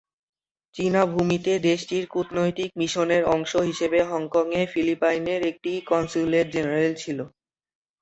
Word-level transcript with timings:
চীনা 0.75 1.01
ভূমিতে 1.13 1.51
দেশটির 1.67 2.03
কূটনৈতিক 2.07 2.69
মিশনের 2.77 3.23
অংশ 3.35 3.51
হিসেবে 3.69 3.99
হংকংয়ে 4.09 4.61
ফিলিপাইনের 4.73 5.41
একটি 5.51 5.71
কনস্যুলেট 5.89 6.47
জেনারেল 6.55 6.93
ছিল। 6.95 7.19